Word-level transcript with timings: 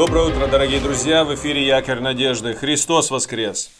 Доброе 0.00 0.28
утро, 0.28 0.46
дорогие 0.46 0.80
друзья! 0.80 1.24
В 1.24 1.34
эфире 1.34 1.66
Якорь 1.66 2.00
Надежды. 2.00 2.54
Христос 2.54 3.10
воскрес! 3.10 3.70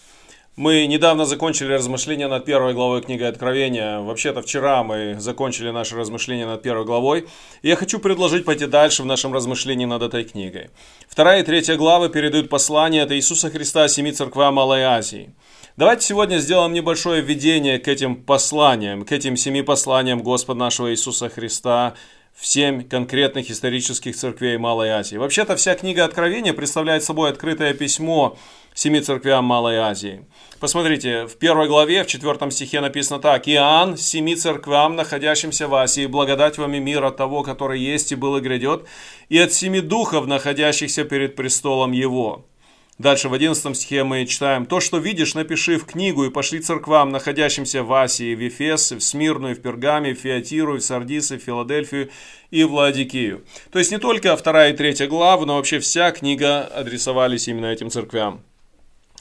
Мы 0.54 0.86
недавно 0.86 1.24
закончили 1.24 1.72
размышления 1.72 2.28
над 2.28 2.44
первой 2.44 2.74
главой 2.74 3.00
книги 3.00 3.22
Откровения. 3.22 4.00
Вообще-то 4.00 4.42
вчера 4.42 4.82
мы 4.82 5.16
закончили 5.18 5.70
наши 5.70 5.96
размышления 5.96 6.44
над 6.44 6.60
первой 6.60 6.84
главой. 6.84 7.26
И 7.62 7.68
я 7.68 7.74
хочу 7.74 7.98
предложить 7.98 8.44
пойти 8.44 8.66
дальше 8.66 9.02
в 9.02 9.06
нашем 9.06 9.32
размышлении 9.32 9.86
над 9.86 10.02
этой 10.02 10.24
книгой. 10.24 10.68
Вторая 11.08 11.40
и 11.40 11.42
третья 11.42 11.76
главы 11.76 12.10
передают 12.10 12.50
послание 12.50 13.04
от 13.04 13.12
Иисуса 13.12 13.48
Христа 13.48 13.88
семи 13.88 14.12
церквам 14.12 14.56
Малой 14.56 14.82
Азии. 14.82 15.30
Давайте 15.78 16.04
сегодня 16.04 16.36
сделаем 16.36 16.74
небольшое 16.74 17.22
введение 17.22 17.78
к 17.78 17.88
этим 17.88 18.16
посланиям, 18.16 19.06
к 19.06 19.12
этим 19.12 19.38
семи 19.38 19.62
посланиям 19.62 20.22
Господа 20.22 20.58
нашего 20.58 20.90
Иисуса 20.90 21.30
Христа, 21.30 21.94
в 22.40 22.46
семь 22.46 22.82
конкретных 22.82 23.50
исторических 23.50 24.16
церквей 24.16 24.56
Малой 24.56 24.88
Азии. 24.88 25.16
Вообще-то 25.16 25.56
вся 25.56 25.74
книга 25.74 26.04
Откровения 26.04 26.54
представляет 26.54 27.04
собой 27.04 27.28
открытое 27.28 27.74
письмо 27.74 28.38
семи 28.72 29.00
церквям 29.02 29.44
Малой 29.44 29.76
Азии. 29.76 30.24
Посмотрите, 30.58 31.26
в 31.26 31.36
первой 31.36 31.68
главе, 31.68 32.02
в 32.02 32.06
четвертом 32.06 32.50
стихе 32.50 32.80
написано 32.80 33.20
так. 33.20 33.46
«Иоанн, 33.46 33.98
семи 33.98 34.36
церквям, 34.36 34.96
находящимся 34.96 35.68
в 35.68 35.74
Асии, 35.74 36.06
благодать 36.06 36.56
вам 36.56 36.72
и 36.74 36.78
мир 36.78 37.04
от 37.04 37.18
того, 37.18 37.42
который 37.42 37.78
есть 37.78 38.10
и 38.12 38.14
был 38.14 38.38
и 38.38 38.40
грядет, 38.40 38.86
и 39.28 39.38
от 39.38 39.52
семи 39.52 39.82
духов, 39.82 40.26
находящихся 40.26 41.04
перед 41.04 41.36
престолом 41.36 41.92
Его». 41.92 42.46
Дальше 43.00 43.30
в 43.30 43.32
11 43.32 43.74
стихе 43.74 44.04
мы 44.04 44.26
читаем 44.26 44.66
«То, 44.66 44.78
что 44.78 44.98
видишь, 44.98 45.32
напиши 45.32 45.78
в 45.78 45.86
книгу 45.86 46.24
и 46.24 46.30
пошли 46.30 46.60
церквам, 46.60 47.08
находящимся 47.12 47.82
в 47.82 47.90
Асии, 47.94 48.34
в 48.34 48.40
Ефес, 48.40 48.92
в 48.92 49.00
Смирну, 49.00 49.54
в 49.54 49.62
Пергаме, 49.62 50.14
в 50.14 50.18
Фиатиру, 50.18 50.76
в 50.76 50.82
Сардисе, 50.82 51.38
в 51.38 51.42
Филадельфию 51.42 52.10
и 52.50 52.62
в 52.62 52.74
Ладикию». 52.74 53.42
То 53.72 53.78
есть 53.78 53.90
не 53.90 53.96
только 53.96 54.36
вторая 54.36 54.74
и 54.74 54.76
третья 54.76 55.06
главы, 55.06 55.46
но 55.46 55.56
вообще 55.56 55.78
вся 55.78 56.10
книга 56.10 56.60
адресовались 56.60 57.48
именно 57.48 57.72
этим 57.72 57.88
церквям. 57.88 58.42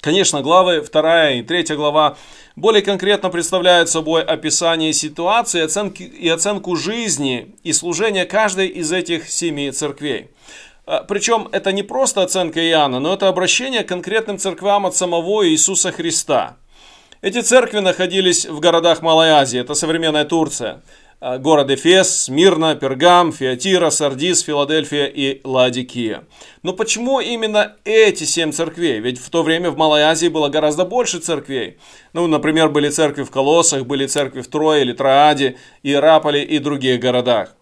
Конечно, 0.01 0.41
главы 0.41 0.81
вторая 0.81 1.35
и 1.35 1.41
третья 1.41 1.77
глава 1.77 2.17
более 2.57 2.81
конкретно 2.81 3.29
представляют 3.29 3.87
собой 3.87 4.23
описание 4.23 4.91
ситуации 4.91 5.61
оценки, 5.61 6.03
и 6.03 6.27
оценку 6.27 6.75
жизни 6.75 7.55
и 7.63 7.71
служения 7.71 8.25
каждой 8.25 8.67
из 8.67 8.91
этих 8.91 9.29
семи 9.29 9.71
церквей. 9.71 10.31
А, 10.89 11.03
Причем 11.03 11.47
это 11.51 11.71
не 11.71 11.83
просто 11.83 12.23
оценка 12.23 12.59
Иоанна, 12.67 12.99
но 12.99 13.13
это 13.13 13.27
обращение 13.27 13.83
к 13.83 13.87
конкретным 13.87 14.39
церквам 14.39 14.87
от 14.87 14.95
самого 14.95 15.47
Иисуса 15.47 15.91
Христа. 15.91 16.57
Эти 17.21 17.41
церкви 17.41 17.77
находились 17.77 18.47
в 18.47 18.59
городах 18.59 19.03
Малой 19.03 19.29
Азии, 19.29 19.59
это 19.59 19.75
современная 19.75 20.25
Турция. 20.25 20.81
А, 21.21 21.37
город 21.37 21.69
Эфес, 21.69 22.23
Смирна, 22.23 22.73
Пергам, 22.73 23.31
Фиатира, 23.31 23.91
Сардис, 23.91 24.41
Филадельфия 24.41 25.05
и 25.05 25.41
Ладикия. 25.43 26.23
Но 26.63 26.73
почему 26.73 27.19
именно 27.19 27.75
эти 27.83 28.23
семь 28.23 28.51
церквей? 28.51 28.99
Ведь 28.99 29.19
в 29.19 29.29
то 29.29 29.43
время 29.43 29.69
в 29.69 29.77
Малой 29.77 30.01
Азии 30.01 30.27
было 30.27 30.49
гораздо 30.49 30.85
больше 30.85 31.19
церквей. 31.19 31.77
Ну, 32.13 32.25
например, 32.25 32.69
были 32.69 32.89
церкви 32.89 33.21
в 33.21 33.29
Колоссах, 33.29 33.85
были 33.85 34.07
церкви 34.07 34.41
в 34.41 34.47
Трое 34.47 34.81
или 34.81 34.93
Троаде, 34.93 35.57
Иераполе 35.83 36.43
и 36.43 36.57
других 36.57 36.99
городах. 36.99 37.53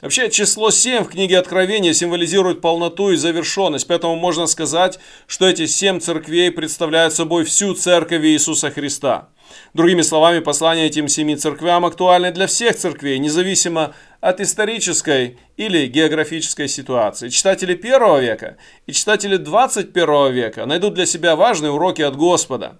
Вообще, 0.00 0.30
число 0.30 0.70
7 0.70 1.04
в 1.04 1.08
книге 1.08 1.38
Откровения 1.38 1.92
символизирует 1.92 2.62
полноту 2.62 3.10
и 3.10 3.16
завершенность, 3.16 3.86
поэтому 3.86 4.16
можно 4.16 4.46
сказать, 4.46 4.98
что 5.26 5.46
эти 5.46 5.66
семь 5.66 6.00
церквей 6.00 6.50
представляют 6.50 7.12
собой 7.12 7.44
всю 7.44 7.74
церковь 7.74 8.24
Иисуса 8.24 8.70
Христа. 8.70 9.28
Другими 9.74 10.00
словами, 10.00 10.38
послание 10.38 10.86
этим 10.86 11.06
семи 11.08 11.36
церквям 11.36 11.84
актуально 11.84 12.30
для 12.30 12.46
всех 12.46 12.76
церквей, 12.76 13.18
независимо 13.18 13.94
от 14.20 14.40
исторической 14.40 15.38
или 15.58 15.86
географической 15.86 16.68
ситуации. 16.68 17.28
Читатели 17.28 17.74
первого 17.74 18.20
века 18.20 18.56
и 18.86 18.92
читатели 18.92 19.36
21 19.36 20.32
века 20.32 20.64
найдут 20.64 20.94
для 20.94 21.04
себя 21.04 21.36
важные 21.36 21.72
уроки 21.72 22.00
от 22.00 22.16
Господа. 22.16 22.78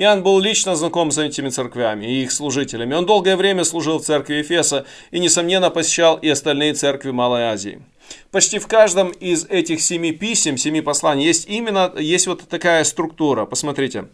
Иоанн 0.00 0.22
был 0.22 0.38
лично 0.38 0.76
знаком 0.76 1.10
с 1.10 1.18
этими 1.18 1.48
церквями 1.48 2.06
и 2.06 2.22
их 2.22 2.30
служителями. 2.30 2.94
Он 2.94 3.04
долгое 3.04 3.34
время 3.34 3.64
служил 3.64 3.98
в 3.98 4.04
церкви 4.04 4.36
Ефеса 4.36 4.86
и, 5.10 5.18
несомненно, 5.18 5.70
посещал 5.70 6.16
и 6.16 6.28
остальные 6.28 6.74
церкви 6.74 7.10
Малой 7.10 7.42
Азии. 7.42 7.82
Почти 8.30 8.60
в 8.60 8.68
каждом 8.68 9.08
из 9.08 9.44
этих 9.46 9.82
семи 9.82 10.12
писем, 10.12 10.56
семи 10.56 10.82
посланий 10.82 11.26
есть 11.26 11.48
именно 11.48 11.92
есть 11.98 12.28
вот 12.28 12.48
такая 12.48 12.84
структура. 12.84 13.44
Посмотрите. 13.44 14.06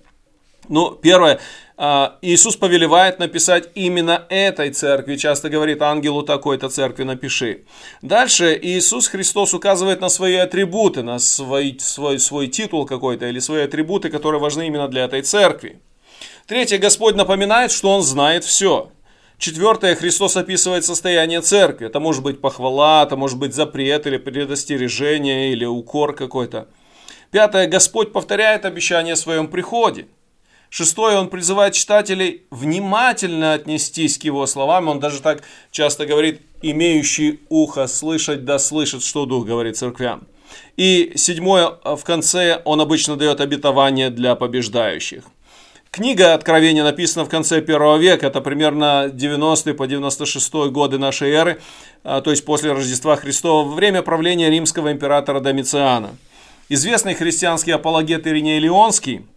Ну, 0.68 0.92
первое, 0.92 1.40
а, 1.76 2.18
Иисус 2.22 2.56
повелевает 2.56 3.18
написать 3.18 3.68
именно 3.74 4.24
этой 4.28 4.70
церкви, 4.70 5.16
часто 5.16 5.50
говорит 5.50 5.82
ангелу 5.82 6.22
такой-то 6.22 6.68
церкви 6.68 7.02
напиши. 7.02 7.64
Дальше 8.00 8.58
Иисус 8.60 9.08
Христос 9.08 9.54
указывает 9.54 10.00
на 10.00 10.08
свои 10.08 10.36
атрибуты, 10.36 11.02
на 11.02 11.18
свой, 11.18 11.76
свой, 11.80 12.18
свой 12.18 12.46
титул 12.46 12.86
какой-то 12.86 13.26
или 13.26 13.40
свои 13.40 13.64
атрибуты, 13.64 14.08
которые 14.08 14.40
важны 14.40 14.66
именно 14.66 14.88
для 14.88 15.04
этой 15.04 15.22
церкви. 15.22 15.80
Третье, 16.46 16.78
Господь 16.78 17.16
напоминает, 17.16 17.72
что 17.72 17.90
Он 17.90 18.02
знает 18.02 18.44
все. 18.44 18.90
Четвертое, 19.38 19.96
Христос 19.96 20.36
описывает 20.36 20.84
состояние 20.84 21.40
церкви. 21.40 21.88
Это 21.88 22.00
может 22.00 22.22
быть 22.22 22.40
похвала, 22.40 23.02
это 23.02 23.16
может 23.16 23.38
быть 23.38 23.54
запрет 23.54 24.06
или 24.06 24.16
предостережение 24.16 25.52
или 25.52 25.64
укор 25.64 26.14
какой-то. 26.14 26.68
Пятое, 27.30 27.66
Господь 27.66 28.12
повторяет 28.12 28.64
обещание 28.64 29.14
о 29.14 29.16
своем 29.16 29.48
приходе. 29.48 30.06
Шестое, 30.76 31.16
он 31.16 31.28
призывает 31.28 31.74
читателей 31.74 32.42
внимательно 32.50 33.52
отнестись 33.52 34.18
к 34.18 34.24
его 34.24 34.44
словам. 34.44 34.88
Он 34.88 34.98
даже 34.98 35.22
так 35.22 35.44
часто 35.70 36.04
говорит, 36.04 36.40
имеющий 36.62 37.38
ухо 37.48 37.86
слышать, 37.86 38.44
да 38.44 38.58
слышит, 38.58 39.04
что 39.04 39.24
Дух 39.24 39.46
говорит 39.46 39.76
церквям. 39.76 40.26
И 40.76 41.12
седьмое, 41.14 41.74
в 41.84 42.02
конце 42.02 42.60
он 42.64 42.80
обычно 42.80 43.14
дает 43.14 43.40
обетование 43.40 44.10
для 44.10 44.34
побеждающих. 44.34 45.22
Книга 45.92 46.34
Откровения 46.34 46.82
написана 46.82 47.24
в 47.24 47.28
конце 47.28 47.60
первого 47.60 47.96
века, 47.96 48.26
это 48.26 48.40
примерно 48.40 49.08
90 49.12 49.74
по 49.74 49.86
96 49.86 50.54
годы 50.72 50.98
нашей 50.98 51.30
эры, 51.30 51.60
а, 52.02 52.20
то 52.20 52.32
есть 52.32 52.44
после 52.44 52.72
Рождества 52.72 53.14
Христова, 53.14 53.72
время 53.72 54.02
правления 54.02 54.50
римского 54.50 54.90
императора 54.90 55.38
Домициана. 55.38 56.16
Известный 56.68 57.14
христианский 57.14 57.70
апологет 57.70 58.26
Ириней 58.26 58.58
Леонский– 58.58 59.24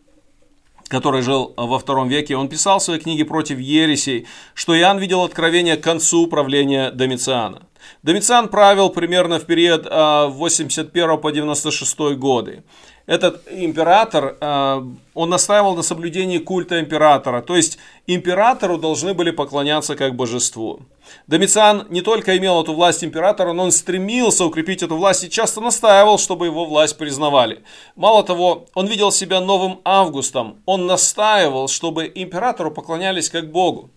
который 0.88 1.22
жил 1.22 1.53
во 1.58 1.80
втором 1.80 2.08
веке, 2.08 2.36
он 2.36 2.50
писал 2.50 2.80
в 2.80 2.84
своей 2.84 3.00
книге 3.00 3.25
«Против 3.25 3.59
ересей», 3.59 4.28
что 4.53 4.78
Иоанн 4.78 5.00
видел 5.00 5.24
откровение 5.24 5.78
к 5.78 5.84
концу 5.84 6.28
правления 6.28 6.92
Домициана. 6.92 7.64
Домициан 8.03 8.50
правил 8.50 8.90
примерно 8.90 9.40
в 9.40 9.46
период 9.46 9.86
81 9.86 11.09
а, 11.09 11.18
по 11.18 11.31
96 11.31 12.00
годы. 12.16 12.64
Этот 13.07 13.41
император, 13.50 14.35
а, 14.41 14.85
он 15.13 15.29
настаивал 15.29 15.78
на 15.78 15.81
соблюдении 15.81 16.40
культа 16.40 16.81
императора, 16.81 17.41
то 17.41 17.56
есть 17.56 17.78
императору 18.06 18.78
должны 18.78 19.13
были 19.13 19.31
поклоняться 19.31 19.95
как 19.95 20.13
божеству. 20.13 20.81
Домициан 21.25 21.88
не 21.90 22.01
только 22.01 22.38
имел 22.38 22.62
эту 22.62 22.73
власть 22.73 23.06
императора, 23.06 23.53
но 23.53 23.63
он 23.63 23.72
стремился 23.72 24.44
укрепить 24.44 24.84
эту 24.84 24.97
власть 24.97 25.23
и 25.23 25.29
часто 25.29 25.62
настаивал, 25.62 26.19
чтобы 26.19 26.47
его 26.47 26.66
власть 26.66 26.97
признавали. 26.97 27.63
Мало 27.95 28.25
того, 28.25 28.66
он 28.73 28.88
видел 28.88 29.13
себя 29.13 29.39
новым 29.39 29.79
Августом, 29.85 30.57
он 30.66 30.85
настаивал, 30.85 31.69
чтобы 31.69 32.12
императору 32.13 32.72
поклонялись 32.72 33.29
как 33.29 33.50
Богу. 33.50 33.89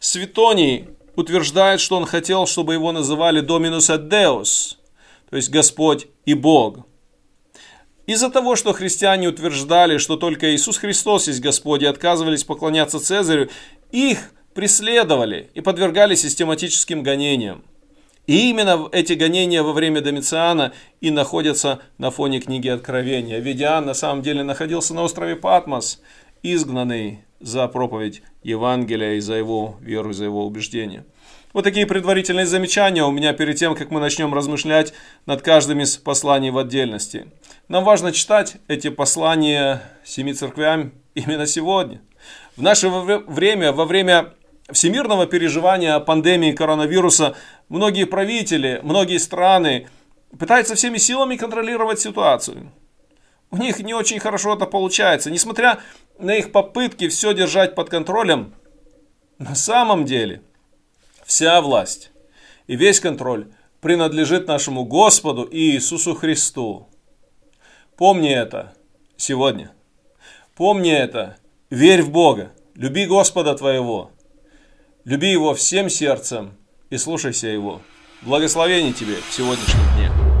Светоний 0.00 0.88
утверждает, 1.16 1.80
что 1.80 1.98
он 1.98 2.06
хотел, 2.06 2.46
чтобы 2.46 2.72
его 2.72 2.92
называли 2.92 3.42
et 3.42 4.08
Deus, 4.08 4.76
то 5.28 5.36
есть 5.36 5.50
Господь 5.50 6.06
и 6.24 6.32
Бог. 6.32 6.78
Из-за 8.06 8.28
того, 8.30 8.54
что 8.54 8.74
христиане 8.74 9.28
утверждали, 9.28 9.96
что 9.98 10.16
только 10.16 10.54
Иисус 10.54 10.76
Христос 10.76 11.28
есть 11.28 11.40
Господь 11.40 11.82
и 11.82 11.86
отказывались 11.86 12.44
поклоняться 12.44 13.00
Цезарю, 13.00 13.48
их 13.92 14.32
преследовали 14.52 15.50
и 15.54 15.60
подвергали 15.62 16.14
систематическим 16.14 17.02
гонениям. 17.02 17.64
И 18.26 18.50
именно 18.50 18.88
эти 18.92 19.14
гонения 19.14 19.62
во 19.62 19.72
время 19.72 20.00
Домициана 20.00 20.72
и 21.00 21.10
находятся 21.10 21.80
на 21.98 22.10
фоне 22.10 22.40
книги 22.40 22.68
Откровения. 22.68 23.38
Ведь 23.38 23.60
Иоанн 23.60 23.86
на 23.86 23.94
самом 23.94 24.22
деле 24.22 24.42
находился 24.42 24.94
на 24.94 25.02
острове 25.02 25.36
Патмос, 25.36 26.00
изгнанный 26.42 27.20
за 27.40 27.68
проповедь 27.68 28.22
Евангелия 28.42 29.14
и 29.14 29.20
за 29.20 29.34
его 29.34 29.76
веру, 29.80 30.10
и 30.10 30.14
за 30.14 30.24
его 30.24 30.46
убеждения. 30.46 31.04
Вот 31.54 31.62
такие 31.62 31.86
предварительные 31.86 32.46
замечания 32.46 33.04
у 33.04 33.12
меня 33.12 33.32
перед 33.32 33.56
тем, 33.56 33.76
как 33.76 33.92
мы 33.92 34.00
начнем 34.00 34.34
размышлять 34.34 34.92
над 35.24 35.40
каждым 35.40 35.80
из 35.82 35.96
посланий 35.96 36.50
в 36.50 36.58
отдельности. 36.58 37.28
Нам 37.68 37.84
важно 37.84 38.10
читать 38.10 38.56
эти 38.66 38.90
послания 38.90 39.80
семи 40.04 40.34
церквям 40.34 40.92
именно 41.14 41.46
сегодня. 41.46 42.02
В 42.56 42.62
наше 42.62 42.88
время, 42.88 43.72
во 43.72 43.84
время 43.84 44.34
всемирного 44.72 45.26
переживания 45.26 45.96
пандемии 46.00 46.50
коронавируса, 46.50 47.36
многие 47.68 48.06
правители, 48.06 48.80
многие 48.82 49.18
страны 49.18 49.86
пытаются 50.36 50.74
всеми 50.74 50.98
силами 50.98 51.36
контролировать 51.36 52.00
ситуацию. 52.00 52.72
У 53.52 53.58
них 53.58 53.78
не 53.78 53.94
очень 53.94 54.18
хорошо 54.18 54.56
это 54.56 54.66
получается. 54.66 55.30
Несмотря 55.30 55.78
на 56.18 56.34
их 56.34 56.50
попытки 56.50 57.06
все 57.06 57.32
держать 57.32 57.76
под 57.76 57.90
контролем, 57.90 58.54
на 59.38 59.54
самом 59.54 60.04
деле 60.04 60.42
вся 61.24 61.60
власть 61.60 62.10
и 62.66 62.76
весь 62.76 63.00
контроль 63.00 63.48
принадлежит 63.80 64.46
нашему 64.48 64.84
Господу 64.84 65.48
Иисусу 65.50 66.14
Христу. 66.14 66.88
Помни 67.96 68.30
это 68.30 68.72
сегодня. 69.16 69.72
Помни 70.56 70.90
это. 70.90 71.36
Верь 71.70 72.02
в 72.02 72.10
Бога. 72.10 72.52
Люби 72.74 73.06
Господа 73.06 73.54
твоего. 73.54 74.10
Люби 75.04 75.30
Его 75.30 75.54
всем 75.54 75.90
сердцем 75.90 76.54
и 76.90 76.96
слушайся 76.96 77.48
Его. 77.48 77.82
Благословений 78.22 78.92
тебе 78.92 79.16
в 79.28 79.32
сегодняшнем 79.32 79.82
дне. 79.96 80.33